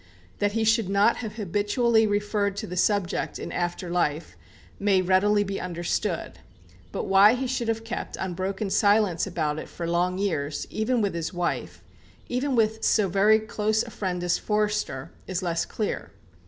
[0.39, 4.35] That he should not have habitually referred to the subject in after life,
[4.79, 6.39] may readily be understood.
[6.91, 11.13] But why he should have kept unbroken silence about it for long years, even with
[11.13, 11.83] his wife,
[12.29, 16.09] even with so very close a friend as Forster, is less clear.